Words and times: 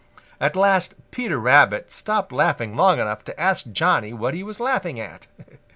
At 0.39 0.55
last 0.55 0.95
Peter 1.11 1.37
Rabbit 1.37 1.91
stopped 1.91 2.31
laughing 2.31 2.75
long 2.75 2.99
enough 2.99 3.23
to 3.25 3.39
ask 3.39 3.71
Johnny 3.71 4.13
what 4.13 4.33
he 4.33 4.41
was 4.41 4.59
laughing 4.59 4.99
at. 4.99 5.27